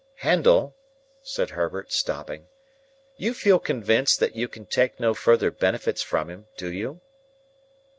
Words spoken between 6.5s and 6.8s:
do